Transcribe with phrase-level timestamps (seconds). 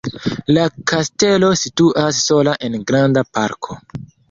[0.55, 3.81] La kastelo situas sola en granda parko.